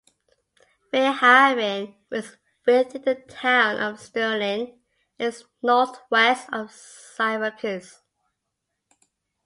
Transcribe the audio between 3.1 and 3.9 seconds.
town